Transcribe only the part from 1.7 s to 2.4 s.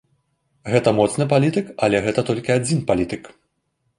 але гэта